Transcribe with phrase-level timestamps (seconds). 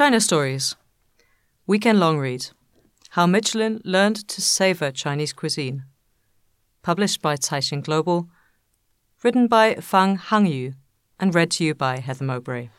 [0.00, 0.76] China Stories.
[1.66, 2.52] Weekend long read.
[3.10, 5.84] How Michelin learned to savor Chinese cuisine.
[6.80, 8.26] Published by Caixin Global.
[9.22, 10.72] Written by Fan Hangyu
[11.18, 12.70] and read to you by Heather Mowbray.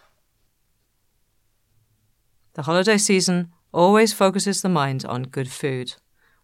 [2.56, 5.94] The holiday season always focuses the mind on good food,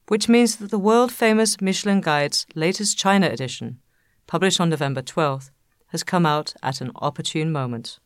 [0.09, 3.79] which means that the world famous Michelin Guide's latest China edition,
[4.27, 5.49] published on November 12th,
[5.87, 7.97] has come out at an opportune moment.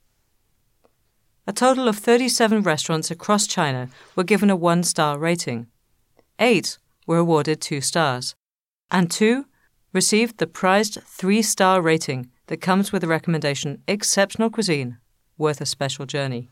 [1.48, 5.68] A total of 37 restaurants across China were given a one star rating.
[6.38, 8.36] Eight were awarded two stars,
[8.92, 9.46] and two
[9.92, 14.98] received the prized three star rating that comes with the recommendation Exceptional Cuisine,
[15.38, 16.50] worth a special journey.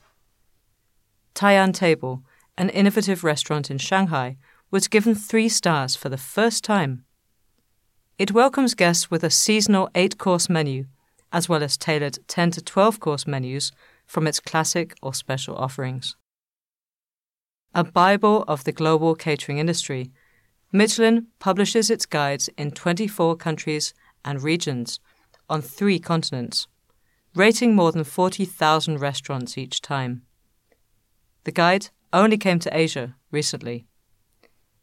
[1.35, 2.23] Taian Table,
[2.57, 4.37] an innovative restaurant in Shanghai,
[4.71, 7.05] was given three stars for the first time.
[8.17, 10.85] It welcomes guests with a seasonal eight course menu,
[11.31, 13.71] as well as tailored 10 to 12 course menus
[14.09, 16.15] from its classic or special offerings.
[17.75, 20.11] A Bible of the global catering industry,
[20.71, 23.93] Michelin publishes its guides in 24 countries
[24.25, 24.99] and regions
[25.47, 26.67] on three continents,
[27.35, 30.23] rating more than 40,000 restaurants each time.
[31.43, 33.85] The guide only came to Asia recently.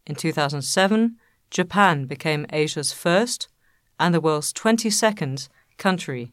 [0.06, 1.16] In 2007,
[1.50, 3.48] Japan became Asia's first
[3.98, 6.32] and the world's 22nd country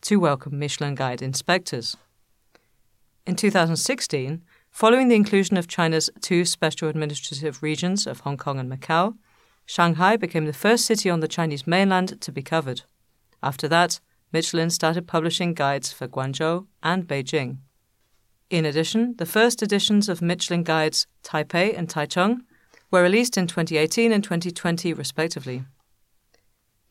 [0.00, 1.96] to welcome Michelin Guide inspectors.
[3.26, 8.70] In 2016, following the inclusion of China's two special administrative regions of Hong Kong and
[8.70, 9.16] Macau,
[9.64, 12.82] Shanghai became the first city on the Chinese mainland to be covered.
[13.42, 13.98] After that,
[14.30, 17.58] Michelin started publishing guides for Guangzhou and Beijing.
[18.50, 22.40] In addition, the first editions of Michelin guides Taipei and Taichung
[22.90, 25.64] were released in 2018 and 2020, respectively.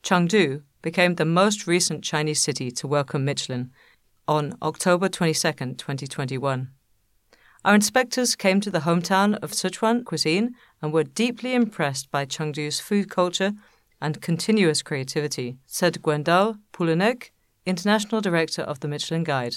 [0.02, 3.70] Chengdu became the most recent Chinese city to welcome Michelin
[4.26, 6.70] on October 22, 2021.
[7.64, 12.80] Our inspectors came to the hometown of Sichuan cuisine and were deeply impressed by Chengdu's
[12.80, 13.52] food culture
[14.00, 17.30] and continuous creativity, said Gwendal Poullennec,
[17.64, 19.56] International Director of the Michelin Guide.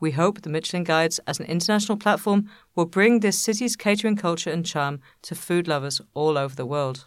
[0.00, 4.50] We hope the Michelin Guides as an international platform will bring this city's catering culture
[4.50, 7.06] and charm to food lovers all over the world.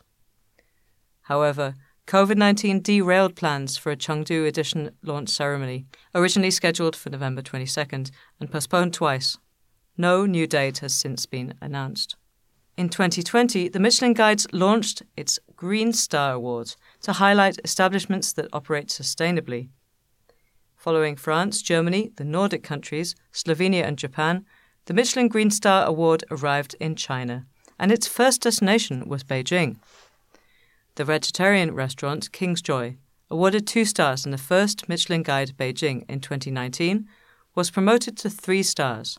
[1.23, 1.73] However,
[2.05, 8.11] COVID 19 derailed plans for a Chengdu edition launch ceremony, originally scheduled for November 22nd
[8.39, 9.37] and postponed twice.
[9.97, 12.17] No new date has since been announced.
[12.75, 18.87] In 2020, the Michelin Guides launched its Green Star Award to highlight establishments that operate
[18.87, 19.69] sustainably.
[20.75, 24.45] Following France, Germany, the Nordic countries, Slovenia, and Japan,
[24.85, 27.45] the Michelin Green Star Award arrived in China,
[27.79, 29.77] and its first destination was Beijing.
[30.95, 32.97] The vegetarian restaurant King's Joy,
[33.31, 37.07] awarded two stars in the first Michelin Guide Beijing in 2019,
[37.55, 39.17] was promoted to three stars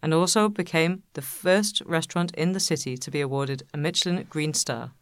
[0.00, 4.54] and also became the first restaurant in the city to be awarded a Michelin Green
[4.54, 4.92] Star.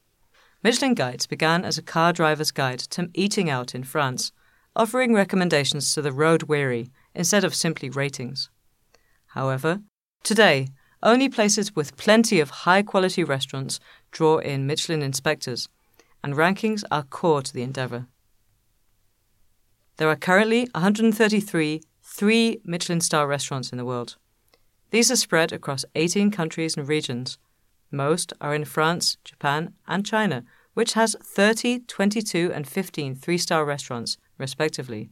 [0.63, 4.33] Michelin Guides began as a car driver's guide to eating out in France,
[4.75, 8.49] offering recommendations to the road weary instead of simply ratings.
[9.27, 9.83] However,
[10.25, 10.69] today,
[11.03, 13.79] only places with plenty of high quality restaurants
[14.11, 15.69] draw in Michelin inspectors
[16.23, 18.07] and rankings are core to the endeavour.
[19.97, 24.17] There are currently 133 three Michelin star restaurants in the world.
[24.91, 27.39] These are spread across 18 countries and regions.
[27.91, 33.65] Most are in France, Japan, and China, which has 30, 22, and 15 three star
[33.65, 35.11] restaurants, respectively.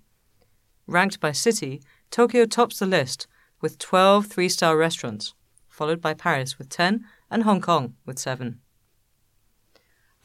[0.87, 3.27] Ranked by city, Tokyo tops the list
[3.61, 5.35] with 12 three star restaurants,
[5.69, 8.61] followed by Paris with 10 and Hong Kong with 7.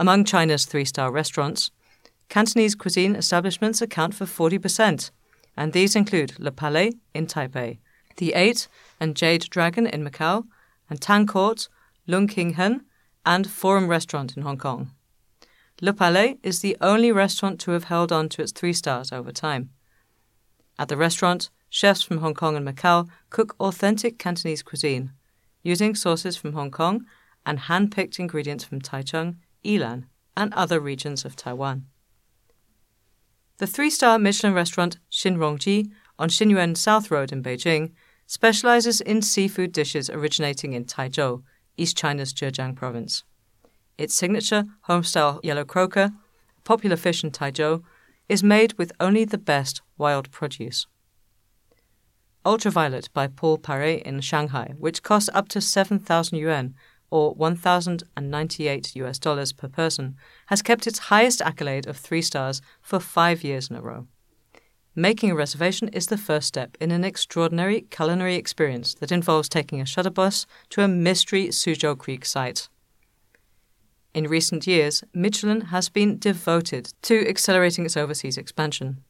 [0.01, 1.69] Among China's three star restaurants,
[2.27, 5.12] Cantonese cuisine establishments account for 40%,
[5.56, 7.77] and these include Le Palais in Taipei,
[8.18, 8.68] The Eight
[9.00, 10.45] and Jade Dragon in Macau,
[10.89, 11.69] and Tang Court,
[12.07, 12.81] Lung King Heen,
[13.27, 14.89] and Forum Restaurant in Hong Kong.
[15.81, 19.31] Le Palais is the only restaurant to have held on to its three stars over
[19.31, 19.69] time.
[20.80, 25.12] At the restaurant, chefs from Hong Kong and Macau cook authentic Cantonese cuisine,
[25.62, 27.06] using sauces from Hong Kong
[27.45, 30.06] and hand picked ingredients from Taichung, Yilan,
[30.36, 31.86] and other regions of Taiwan.
[33.58, 37.92] The three star Michelin restaurant Xin Rongji on Xinyuan South Road in Beijing
[38.25, 41.44] specializes in seafood dishes originating in Taizhou,
[41.78, 43.24] East China's Zhejiang province.
[43.98, 46.12] Its signature homestyle yellow croaker,
[46.64, 47.84] popular fish in Taizhou,
[48.30, 50.88] is made with only the best wild produce.
[52.46, 56.74] Ultraviolet by Paul Pairet in Shanghai, which costs up to 7,000 yuan
[57.12, 60.16] or 1,098 US dollars per person,
[60.48, 64.08] has kept its highest accolade of three stars for five years in a row.
[64.96, 69.80] Making a reservation is the first step in an extraordinary culinary experience that involves taking
[69.80, 72.68] a shuttle bus to a mystery Suzhou Creek site.
[74.14, 79.02] In recent years, Michelin has been devoted to accelerating its overseas expansion.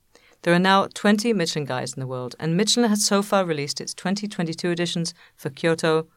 [0.44, 3.82] There are now 20 Michelin guides in the world, and Michelin has so far released
[3.82, 6.08] its 2022 editions for Kyoto,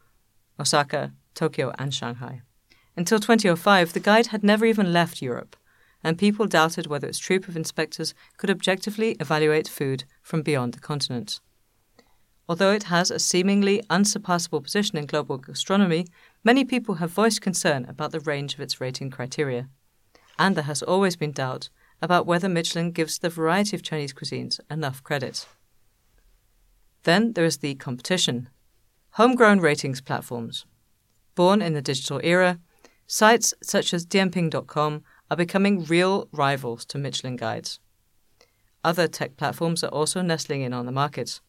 [0.60, 2.42] Osaka, Tokyo, and Shanghai.
[2.96, 5.56] Until 2005, the guide had never even left Europe,
[6.02, 10.80] and people doubted whether its troop of inspectors could objectively evaluate food from beyond the
[10.80, 11.40] continent.
[12.48, 16.06] Although it has a seemingly unsurpassable position in global gastronomy,
[16.44, 19.68] many people have voiced concern about the range of its rating criteria.
[20.38, 21.70] And there has always been doubt
[22.02, 25.46] about whether Michelin gives the variety of Chinese cuisines enough credit.
[27.04, 28.50] Then there is the competition
[29.12, 30.66] homegrown ratings platforms.
[31.34, 32.58] Born in the digital era,
[33.06, 37.80] sites such as Dianping.com are becoming real rivals to Michelin guides.
[38.84, 41.40] Other tech platforms are also nestling in on the market.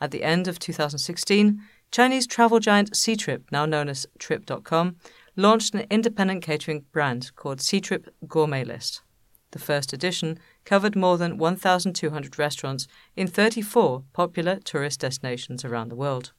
[0.00, 4.96] At the end of 2016, Chinese travel giant Ctrip, now known as Trip.com,
[5.36, 9.02] launched an independent catering brand called Ctrip Gourmet List.
[9.50, 15.96] The first edition covered more than 1,200 restaurants in 34 popular tourist destinations around the
[15.96, 16.32] world.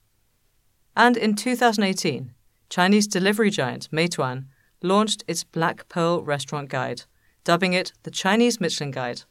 [0.96, 2.32] And in 2018,
[2.72, 4.46] Chinese delivery giant Meituan
[4.82, 7.02] launched its Black Pearl Restaurant Guide,
[7.44, 9.24] dubbing it the Chinese Michelin Guide,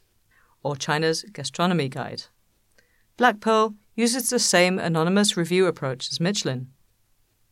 [0.62, 2.22] or China's Gastronomy Guide.
[3.16, 6.68] Black Pearl uses the same anonymous review approach as Michelin.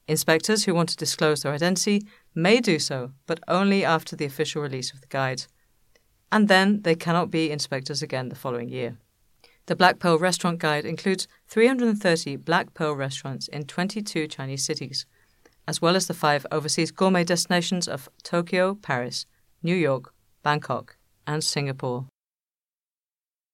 [0.07, 4.63] Inspectors who want to disclose their identity may do so, but only after the official
[4.63, 5.43] release of the guide.
[6.31, 8.97] And then they cannot be inspectors again the following year.
[9.67, 15.05] The Black Pearl Restaurant Guide includes 330 Black Pearl restaurants in 22 Chinese cities,
[15.71, 19.25] as well as the five overseas gourmet destinations of Tokyo, Paris,
[19.63, 20.13] New York,
[20.43, 20.97] Bangkok,
[21.29, 22.07] and Singapore.